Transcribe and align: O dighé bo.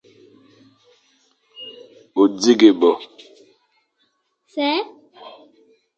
O 2.19 2.23
dighé 2.39 2.69
bo. 2.79 2.91